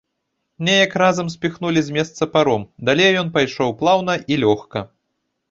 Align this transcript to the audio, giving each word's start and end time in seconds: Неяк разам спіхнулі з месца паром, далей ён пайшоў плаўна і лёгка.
Неяк 0.69 0.95
разам 1.01 1.27
спіхнулі 1.33 1.83
з 1.89 1.93
месца 1.97 2.29
паром, 2.37 2.65
далей 2.91 3.11
ён 3.21 3.31
пайшоў 3.37 3.77
плаўна 3.83 4.19
і 4.35 4.41
лёгка. 4.47 4.79